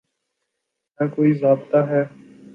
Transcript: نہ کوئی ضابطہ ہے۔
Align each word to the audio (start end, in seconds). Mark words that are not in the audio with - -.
نہ 0.99 1.05
کوئی 1.15 1.31
ضابطہ 1.33 1.77
ہے۔ 1.89 2.03